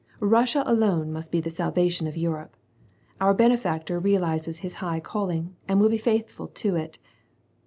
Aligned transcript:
Russia 0.23 0.63
alone 0.65 1.13
must 1.13 1.31
be 1.31 1.39
the 1.39 1.51
salvation 1.51 2.07
of 2.07 2.17
Europe. 2.17 2.55
Our 3.19 3.35
benefactor 3.35 3.99
realizes 3.99 4.61
his 4.65 4.73
high 4.81 4.99
calling, 4.99 5.55
and 5.67 5.79
will 5.79 5.89
be 5.89 5.99
faithful 5.99 6.47
to 6.47 6.75
it. 6.75 6.97